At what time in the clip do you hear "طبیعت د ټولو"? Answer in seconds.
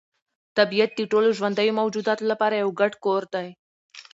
0.57-1.29